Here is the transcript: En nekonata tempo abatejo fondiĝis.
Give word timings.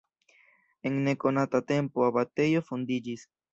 En 0.91 0.97
nekonata 1.09 1.61
tempo 1.73 2.07
abatejo 2.09 2.65
fondiĝis. 2.73 3.31